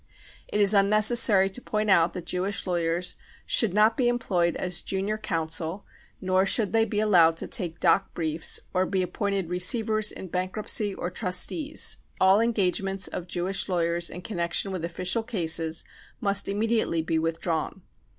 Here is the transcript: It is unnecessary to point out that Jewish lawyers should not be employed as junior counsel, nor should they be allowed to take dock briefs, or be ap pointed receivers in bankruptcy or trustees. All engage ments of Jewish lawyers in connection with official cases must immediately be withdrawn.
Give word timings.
It 0.47 0.59
is 0.59 0.73
unnecessary 0.73 1.47
to 1.51 1.61
point 1.61 1.87
out 1.91 2.13
that 2.13 2.25
Jewish 2.25 2.65
lawyers 2.65 3.13
should 3.45 3.71
not 3.71 3.95
be 3.95 4.07
employed 4.07 4.55
as 4.55 4.81
junior 4.81 5.19
counsel, 5.19 5.85
nor 6.19 6.43
should 6.43 6.73
they 6.73 6.85
be 6.85 6.99
allowed 6.99 7.37
to 7.37 7.47
take 7.47 7.79
dock 7.79 8.11
briefs, 8.15 8.59
or 8.73 8.87
be 8.87 9.03
ap 9.03 9.13
pointed 9.13 9.47
receivers 9.51 10.11
in 10.11 10.29
bankruptcy 10.29 10.95
or 10.95 11.11
trustees. 11.11 11.97
All 12.19 12.41
engage 12.41 12.81
ments 12.81 13.09
of 13.09 13.27
Jewish 13.27 13.69
lawyers 13.69 14.09
in 14.09 14.23
connection 14.23 14.71
with 14.71 14.83
official 14.83 15.21
cases 15.21 15.85
must 16.19 16.49
immediately 16.49 17.03
be 17.03 17.19
withdrawn. 17.19 17.83